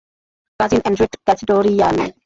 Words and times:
Cousin 0.59 0.81
Andrew 0.83 1.07
ক্যাচাডোরিয়ান। 1.25 1.95